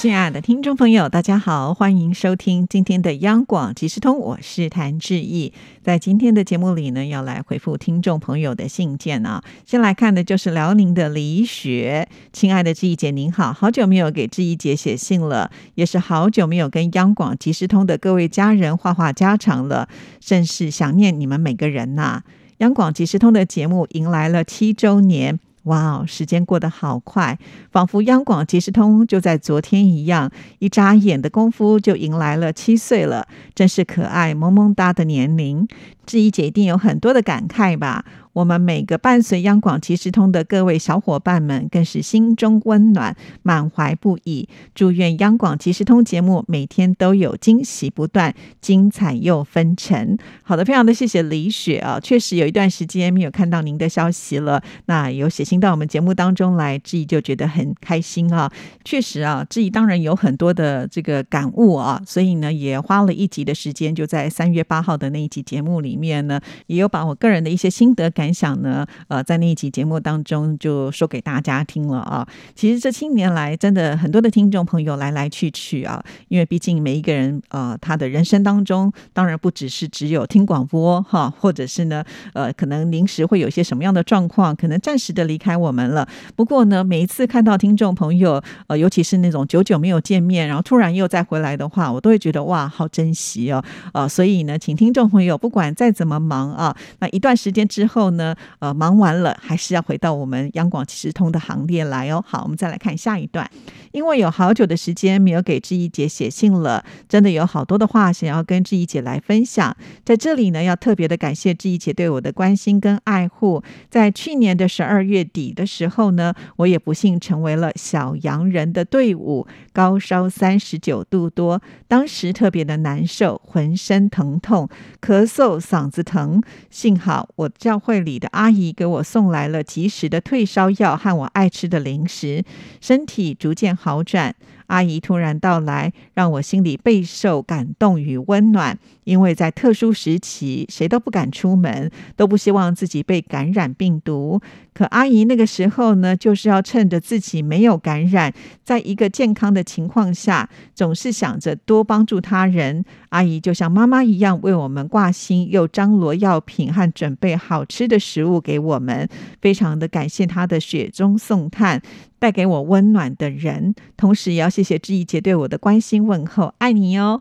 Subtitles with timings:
[0.00, 5.52] 亲爱的听众朋友，大家好，欢迎收听今天的央广即时通，我是谭志毅。
[5.82, 9.44] 在今天的节目里呢，要来回复听众朋友的信件啊。
[9.66, 19.86] 先来看的就是辽宁的李雪，亲爱的志毅姐您好，好久没有给志毅姐写信了，也是好久没有跟央广即时通的各位家人话话家常了，
[20.18, 22.22] 甚是想念你们每个人呐。
[22.60, 25.38] 央广即时通的节目迎来了七周年。
[25.64, 27.38] 哇哦，时间过得好快，
[27.70, 35.68] 仿佛央广即时通就在昨天一样，一眨眼的功夫就迎来了七岁了，真是可爱萌萌哒的年龄。
[36.06, 38.04] 志怡姐一定有很多的感慨吧？
[38.32, 44.48] 我们每个伴随央广即时通的各位小伙伴们，更是心中温暖，满怀不已。
[44.72, 50.16] 祝愿央广即时通节目每天都有惊喜不断，精彩又纷呈。
[50.44, 54.62] 好的，非常的谢谢李雪啊，确实有一段时间没有看到您的消息了。
[54.86, 58.48] 那有写信到我们节目当中来，志怡就觉得很开心啊。
[58.84, 68.08] 确实啊，志怡当然有很多的这个感悟啊，所以呢，也花了一集的时间，就在三月八号的那一集节目里面呢，也有把我个人的一些心得。
[68.20, 68.86] 感想呢？
[69.08, 72.28] 呃，在那一集节目当中就说给大家听了啊。
[72.54, 76.04] 其实这七年来，真的很多的听众朋友来来去去啊。
[76.28, 82.04] 因为毕竟每一个人呃，他的人生当中，当然不只是只有听广播哈，或者是呢，
[82.34, 86.06] 呃，可能临时会有一些什么样的状况，可能暂时的离开我们了。
[86.36, 93.64] 不过呢，每一次看到听众朋友，呃，尤其是那种久久没有见面，然后突然又再回来的话，我都会觉得哇，好珍惜哦。
[93.94, 98.09] 呃，所以呢，请听众朋友，不管再怎么忙啊，那一段时间之后。
[98.12, 102.24] 呢，呃，忙完了还是要回到我们央广即时通的行列来哦。
[102.26, 103.50] 好，我们再来看下一段。
[103.92, 109.76] 因为有好久的时间没有给志怡姐写信了，真的有好多的话想要跟志怡姐来分享。
[110.04, 113.62] 在这里呢，要特别的感谢志怡姐对我的关心跟爱护。
[113.90, 124.68] 在去年的十二月底的时候呢，我也不幸成为了小洋人的队伍，高烧三十九度多，当时特别的难受，浑身疼痛，
[125.00, 126.40] 咳嗽，嗓子疼。
[126.70, 132.44] 幸好我教会里的阿姨给我送来了及时的退烧药和我爱吃的零食，
[132.80, 133.70] 身体逐渐。
[133.80, 134.34] 好转。
[134.70, 138.78] 阿姨突然到来，让我心里备受感动与温暖。
[139.04, 144.40] 因为在特殊时期，谁都不敢出门，都不希望自己被感染病毒。
[144.72, 148.32] 可阿姨那个时候呢，就是要趁着自己没有感染，
[148.62, 152.84] 在一个健康的情况下，总是想着多帮助他人。
[153.08, 159.08] 阿姨就像妈妈一样，为我们挂心，又张罗药品和准备好吃的食物给我们。
[159.40, 161.82] 非常的感谢她的雪中送炭，
[162.20, 163.74] 带给我温暖的人。
[163.96, 167.20] 同时，也要谢谢志怡姐对我的关心问候，爱你哦。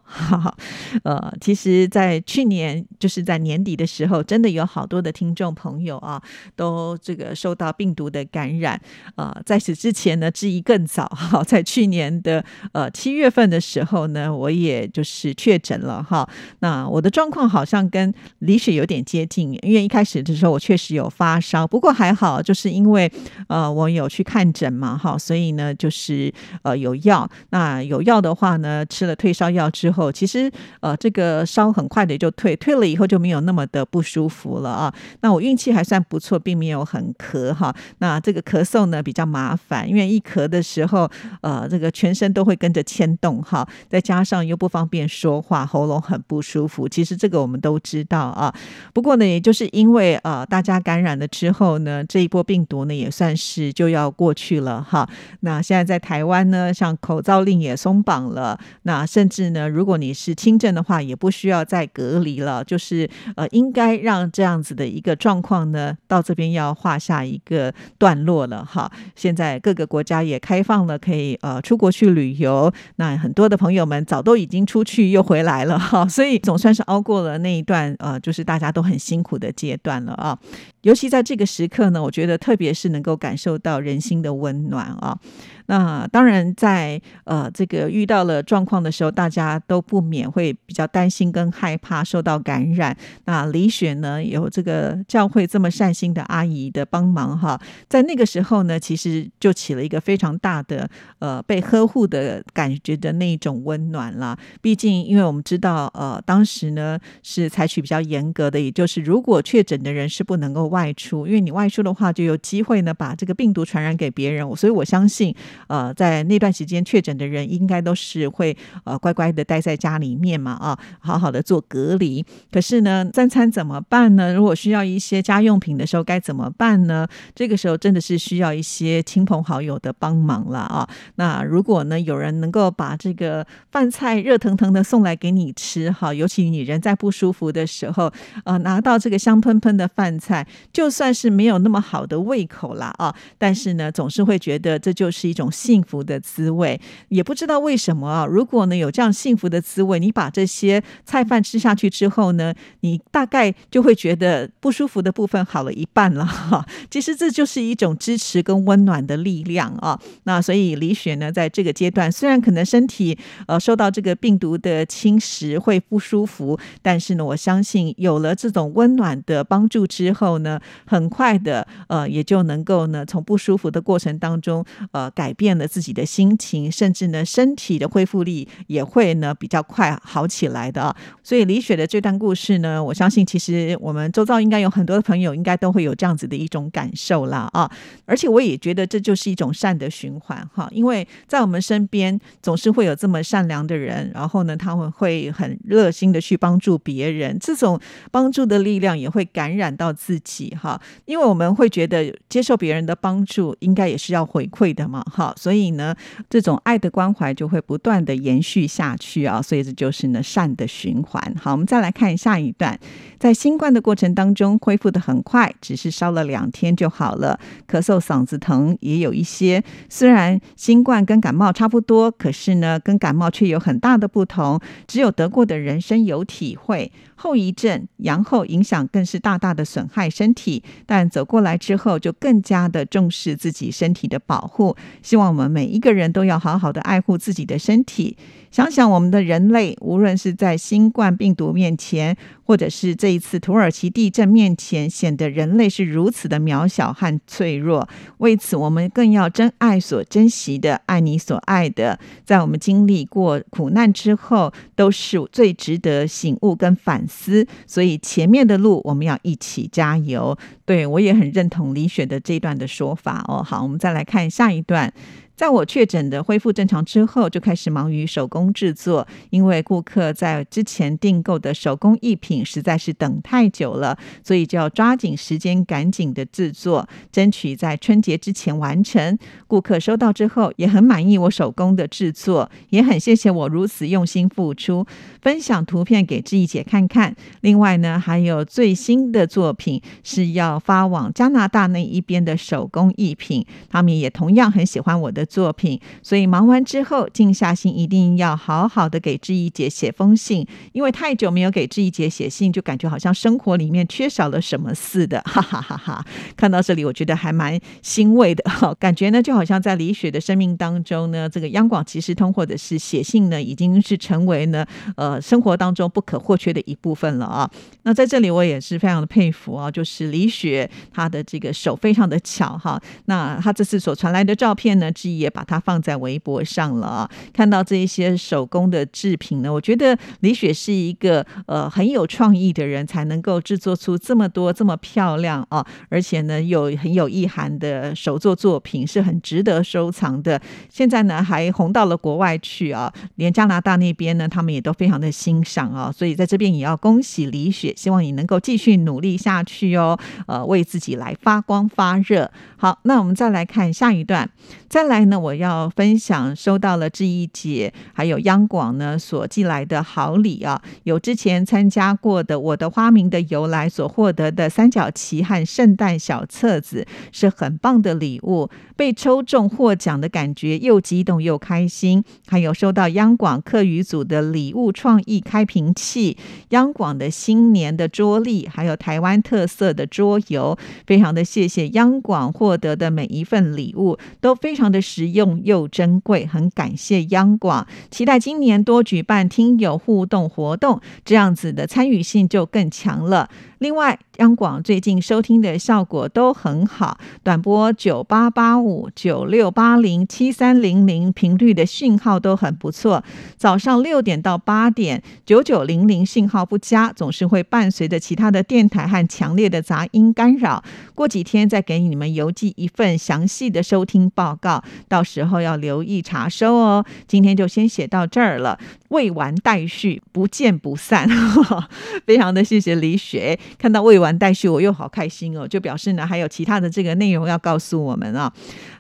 [1.04, 6.22] 呃，其实，在去年就是在年底的时候，真的有好多的听众朋友啊，
[6.56, 8.80] 都这个受到病毒的感染。
[9.16, 12.44] 呃，在此之前呢，志怡更早 哈，在去年的
[12.74, 16.30] 呃七月份的时候呢，我也就是确诊了哈。
[16.60, 23.12] 那我的状况好像跟李雪有点接近，因为一开始的时候我确实有发烧，不过还好，就是因为
[23.48, 26.34] 呃我有去看诊嘛哈，所以呢就是
[26.64, 27.30] 呃有药。
[27.50, 34.94] 那有药的话呢，吃了退烧药之后，其实呃这个烧很快的就退，退了以后就没有那么的不舒服了啊。
[35.22, 37.76] 那我运气还算不错，并没有很咳哈。
[38.00, 41.10] 那这个咳嗽呢比较麻烦，因为一咳的时候，
[41.42, 46.88] 呃这个全身都会跟着牵动哈，再加上又不方便说话，喉咙很不舒服。
[46.88, 48.54] 其实这个我们都知道啊。
[48.94, 55.08] 不过呢，也就是因为呃大家感染了之后呢，这一波病毒呢也算是就要过去了哈。
[55.42, 62.64] 那现在在台湾呢，像口罩令也松绑了，那甚至呢，如果你是轻症的话，也不需要再隔离了。
[62.64, 68.92] 就是呃，应该让这样子的一个状况呢，到这边要画下一个段落了哈。
[69.16, 72.72] 现在各个国家也开放了，可以呃出国去旅游。
[72.98, 80.38] 那很多的朋友们早都已经出去又回来了哈，所以总算是熬过了那一段呃，就是大家都很辛苦的阶段了啊。
[80.82, 85.20] 尤其在这个时刻呢，我觉得特别是能够感受到人心的温暖啊。
[85.70, 92.98] 那当然，在呃这个遇到了状况的时候，大家都不免会比较担心跟害怕受到感染。
[93.26, 100.90] 那李雪呢，有这个教会这么善心的阿姨的帮忙哈，在那个时候呢，其实就起了一个非常大的
[101.20, 104.36] 呃被呵护的感觉的那一种温暖啦。
[104.62, 114.40] 毕竟，因为我们知道呃当时呢是采取比较严格的，也就是如果确诊的人是不能够外出，因为你外出的话就有机会呢把这个病毒传染给别人。
[114.56, 115.36] 所以我相信，
[115.68, 122.24] 呃，在那段时间确诊的人应该都是会呃乖乖的待在家里面嘛，啊，好好的做隔离。
[122.52, 124.34] 可是呢，三餐怎么办呢？
[124.34, 127.08] 如果需要一些家用品的时候该怎么办呢？
[127.36, 130.90] 这个时候真的是需要一些亲朋好友的帮忙了啊。
[131.16, 138.12] 那如果呢有人能够把这个饭菜热腾腾的送来给你吃，哈，尤其你人在不舒服的时候，
[138.44, 146.80] 呃，拿到这个香喷喷的饭菜，就算是没有那么好的胃口啦，啊，但是呢，总是会觉得这就是一种幸福的滋味。
[147.10, 156.66] 也不知道为什么啊，如果呢有这样幸福的滋味，你把这些菜饭吃下去之后呢，你大概就会觉得不舒服的部分好了一半了，哈。
[156.90, 160.00] 其实这就是一种支持跟温暖的力量啊。
[160.24, 163.18] 那所以李雪呢，在这个阶段，虽然可能身体
[163.48, 180.94] 呃受到这个病毒的侵蚀会不舒服，但是呢，我相信有了这种温暖的帮助之后呢，很快的呃也就能够呢从不舒服的过程当中呃改变了自己的心情，甚至呢身体的恢复力也会呢比较快好起来的。
[181.24, 187.72] 所以李雪的这段故事呢，我相信其实我们周遭应该有很多的朋友应该都会有这样子的一种感受啦啊，
[188.06, 197.80] 而且我也觉得这就是一种善的循环哈，因为在我们身边总是会有这么善良的人，然后呢，他们会很热心的去帮助别人，这种
[198.12, 205.94] 帮助的力量也会感染到自己哈，因为我们会觉得接受别人的帮助应该也是要回馈的嘛好，所以呢，
[206.30, 211.22] 这种爱的关怀就会不断的延续下去啊，所以这就是呢善的循环。
[211.38, 212.80] 好，我们再来看下一段，
[213.20, 217.38] 在新冠的过程当中恢复的很快，只是烧了两天就好了，
[217.70, 224.58] 咳嗽、嗓子疼也有一些，虽然新冠跟感冒差不多，可是呢，跟感冒却有很大的不同。
[224.88, 230.64] 只有得过的人深有体会，后遗症、阳后影响更是大大的损害身体。
[230.86, 234.78] 但走过来之后，就更加的重视自己身体的保护。
[235.10, 238.16] 希望我们每一个人都要好好的爱护自己的身体。
[238.52, 242.16] 想想我们的人类，无论是在新冠病毒面前，
[242.50, 247.88] 或者是这一次土耳其地震面前，显得人类是如此的渺小和脆弱。
[248.18, 252.00] 为此，我们更要珍爱所珍惜的，爱你所爱的。
[252.26, 257.46] 在我们经历过苦难之后，都是最值得醒悟跟反思。
[257.68, 260.36] 所以，前面的路我们要一起加油。
[260.66, 263.44] 对我也很认同李雪的这段的说法哦。
[263.44, 264.92] 好，我们再来看下一段。
[265.40, 279.18] 在我确诊的恢复正常之后，就开始忙于手工制作，因为顾客在之前订购的手工艺品实在是等太久了，所以就要抓紧时间，赶紧的制作，争取在春节之前完成。
[279.48, 284.86] 顾客收到之后也很满意我手工的制作，也很谢谢我如此用心付出，
[285.22, 287.16] 分享图片给志毅姐看看。
[287.40, 295.26] 另外呢，还有最新的作品是要发往加拿大那一边的手工艺品，他们也同样很喜欢我的。
[295.30, 306.04] 作品，所以忙完之后，静下心，一定要好好的给志毅姐写封信，因为太久没有给志毅姐写信，就感觉好像生活里面缺少了什么似的，哈哈哈哈！
[306.36, 314.66] 看到这里，我觉得还蛮欣慰的，哈，感觉呢就好像在李雪的生命当中呢，这个央广即时通或者是写信呢，已经是成为呢
[314.96, 317.48] 呃生活当中不可或缺的一部分了啊。
[317.84, 322.82] 那在这里，我也是非常的佩服啊，就是李雪她的这个手非常的巧哈。
[323.06, 325.19] 那她这次所传来的照片呢，志毅。
[325.20, 327.12] 也把它放在微博上了啊！
[327.34, 340.40] 看到这一些手工的制品呢，我觉得李雪是一个呃很有创意的人，才能够制作出这么多这么漂亮啊，而且呢有很有意涵的手作作品，是很值得收藏的。
[340.70, 352.32] 现在呢还红到了国外去啊，连加拿大那边呢他们也都非常的欣赏啊，所以在这边也要恭喜李雪，希望你能够继续努力下去哦，呃为自己来发光发热。
[352.56, 354.30] 好，那我们再来看下一段，
[354.70, 355.09] 再来。
[355.10, 368.50] 那我要分享收到了志毅姐还有央广呢所寄来的好礼啊，有之前参加过的我的花名的由来所获得的三角旗和圣诞小册子，是很棒的礼物。
[368.76, 372.04] 被抽中获奖的感觉又激动又开心。
[372.28, 376.18] 还有收到央广课语组的礼物创意开瓶器，
[376.50, 384.80] 央广的新年的桌历，还有台湾特色的桌游，非常的谢谢央广获得的每一份礼物，都非常的。
[384.90, 393.30] 实实用又珍贵，很感谢央广，期待今年多举办听友互动活动，这样子的参与性就更强了。
[393.60, 403.04] 另外，央广最近收听的效果都很好，短波九八八五、九六八零、七三零零频率的讯号都很不错。
[403.38, 410.64] 早上六点到八点，九九零零信号不佳，总是会伴随着其他的电台和强烈的杂音干扰。
[410.96, 416.86] 过几天再给你们邮寄一份详细的收听报告，到时候要留意查收哦。
[417.08, 418.58] 今天就先写到这儿了，
[418.90, 421.10] 未完待续，不见不散。
[422.06, 428.32] 非常的谢谢李雪，看到未完待续，我又好开心哦，就表示呢还有其他的这个内容要告诉我们啊。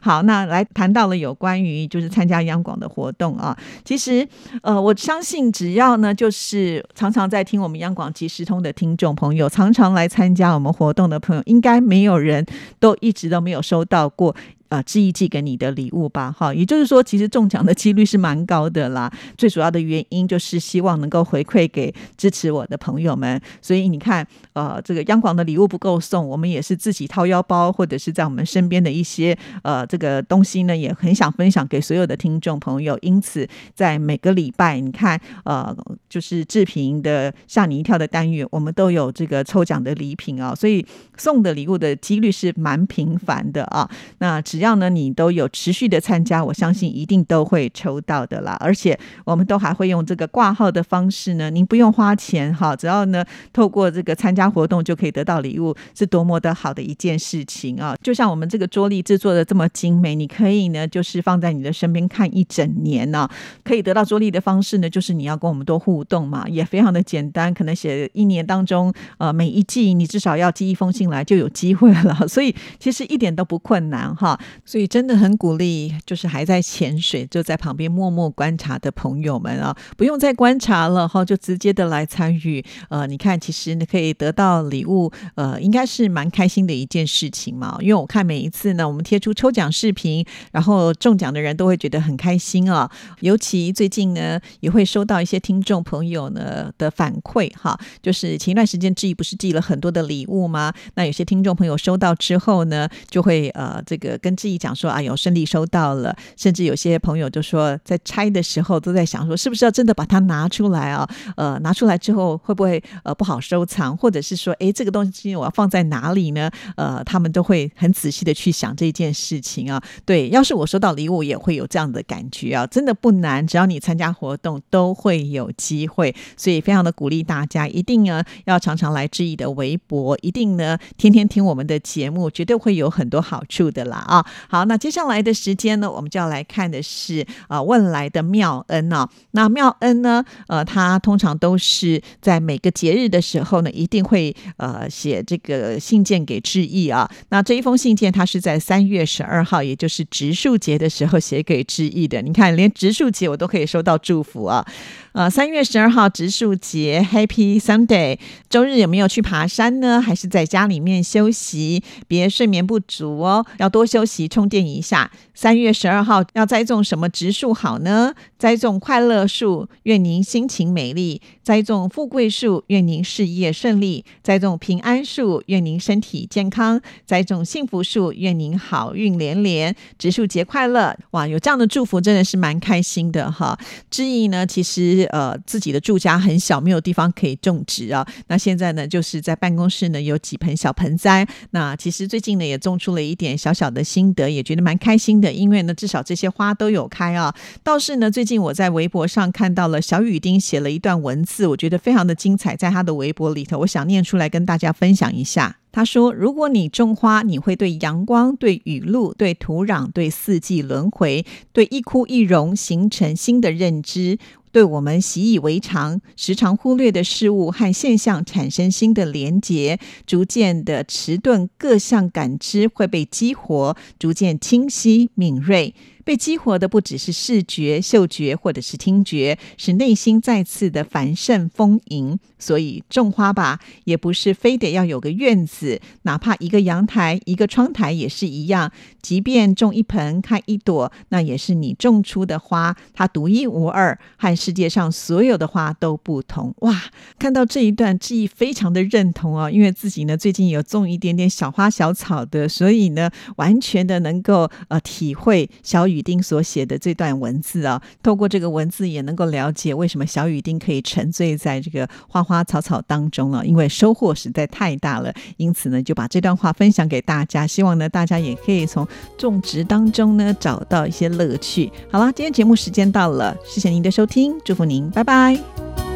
[0.02, 4.28] 好，那来谈到了有关于就是参加央广的活动啊，其实
[4.62, 12.46] 呃，我相信只要呢就是常常在听我们央广即时通的听众朋友，常常来参加我们活动的朋友，应该没有人
[12.80, 14.36] 都一直都没有收到过。
[14.70, 19.12] 啊，寄一寄给你的礼物吧，哈，也就是说，其实中奖的几率是蛮高的啦。
[19.38, 23.42] 最主要的原因就是希望能够回馈给支持我的朋友们。
[23.62, 32.96] 所以你看，呃，这个央广的礼物不够送，我们也是自己掏腰包，或者是在我们身边的一些呃这个东西呢，也很想分享给所有的听众朋友。
[33.02, 35.76] 因此，在每个礼拜，你看，呃，
[36.08, 40.86] 就是志平的吓你一跳的单元，我们都有这个抽奖的礼品啊，所以
[41.18, 43.90] 送的礼物的几率是蛮频繁的啊。
[44.20, 48.58] 那只只要呢，你都有持续的参加，我相信一定都会抽到的啦。
[48.60, 53.24] 而且我们都还会用这个挂号的方式呢，您不用花钱哈，只要呢
[53.54, 57.96] 透过这个参加活动就可以得到礼物，是多么的好的一件事情啊！
[58.04, 63.30] 就像我们这个桌历制作的这么精美，你可以呢就是放在你的身边看一整年呢。
[63.64, 74.38] 可以得到桌历的方式呢，就是你要跟我们多互动嘛，也非常的简单，可能写一年当中呃每一季你至少要寄一封信来就有机会了，所以其实一点都不困难哈。
[74.66, 82.64] 所以真的很鼓励，就是还在潜水就在旁边默默观察的朋友们啊，不用再观察了哈，就直接的来参与。
[82.90, 87.78] 呃，你看，其实你可以得到礼物，呃，应该是蛮开心的一件事情嘛。
[87.82, 92.90] 因为我看每一次呢，我们贴出抽奖视频，然后中奖的人都会觉得很开心啊。
[93.20, 100.74] 尤其最近呢，也会收到一些听众朋友呢的反馈哈，就是前一段时间志毅不是寄了很多的礼物吗？
[100.96, 104.36] 那有些听众朋友收到之后呢，就会呃这个跟。
[104.40, 111.06] 质疑讲说啊，有顺利收到了，甚至有些朋友就说，在拆的时候都在想说，是不是要真的把它拿出来啊？
[111.36, 116.50] 呃，拿出来之后会不会呃不好收藏，或者是说，哎，这个东西我要放在哪里呢？
[116.78, 119.84] 呃，他们都会很仔细的去想这件事情啊。
[120.06, 134.26] 对，要是我收到礼物，也会有这样的感觉啊，真的不难，只要你参加活动都会有机会，所以非常的鼓励大家，一定呢要常常来志毅的微博，一定呢天天听我们的节目，绝对会有很多好处的啦啊！
[134.48, 139.08] 好，那接下来的时间呢，我们就要来看的是啊，问来的妙恩啊。
[139.32, 147.10] 那妙恩呢，呃，他通常都是在每个节日的时候呢，一定会呃写这个信件给致意啊。
[147.30, 152.22] 那这一封信件，他是在三月十二号，也就是植树节的时候写给致意的。
[152.22, 154.66] 你看，连植树节我都可以收到祝福啊。
[155.14, 158.20] 呃，三月十二号植树节，Happy Sunday。
[158.48, 160.00] 周日有没有去爬山呢？
[160.00, 161.84] 还是在家里面休息？
[162.08, 165.10] 别睡眠不足哦，要多休息，充电一下。
[165.34, 168.14] 三月十二号要栽种什么植树好呢？
[168.38, 179.76] 栽种快乐树，愿您心情美丽；栽种富贵树，愿您事业顺利；栽种平安树，愿您身体健康；栽种幸福树，愿您好运连连。
[179.98, 180.96] 植树节快乐！
[181.12, 183.58] 哇，有这样的祝福，真的是蛮开心的哈。
[183.90, 184.99] 之意呢，其实。
[185.06, 188.06] 呃，自己的住家很小，没有地方可以种植啊。
[188.28, 191.28] 那现在呢，就是在办公室呢有几盆小盆栽。
[191.52, 195.32] 那其实最近呢也种出了一点小小的心得，也觉得蛮开心的。
[195.32, 197.34] 因为呢，至少这些花都有开啊。
[197.64, 205.58] 倒是呢，最近我在微博上看到了小雨丁写了一段文字，我觉得非常的精彩，在他的微博里头，我想念出来跟大家分享一下。
[205.72, 214.18] 他说：“如果你种花，你会对阳光、对雨露、对土壤、对四季轮回、对一枯一荣形成新的认知。”
[214.52, 225.74] 对我们习以为常、时常忽略的事物和现象产生新的连结，逐渐的迟钝，各项感知会被激活，逐渐清晰敏锐。
[226.10, 232.18] 被激活的不只是视觉、嗅觉或者是听觉，是内心再次的繁盛丰盈。
[232.40, 238.72] 所以种花吧，也不是非得要有个院子，哪怕一个阳台、一个窗台也是一样。
[239.04, 246.56] 即便种一盆、开一朵，那也是你种出的花，它独一无二，和世界上所有的花都不同。
[246.62, 246.86] 哇，
[247.20, 255.99] 看到这一段，记忆非常的认同哦，因为自己呢最近有种一点点小花小草的，所以呢完全的能够呃体会小雨。
[256.00, 265.14] 雨丁所写的这段文字啊，透过这个文字也能够了解为什么小雨丁可以沉醉在这个花花草草当中了，因为收获实在太大了。
[265.36, 268.88] 因此呢，就把这段话分享给大家，希望呢大家也可以从
[269.18, 271.70] 种植当中呢找到一些乐趣。
[271.92, 275.89] 好了，今天节目时间到了，谢谢您的收听，祝福您，拜拜。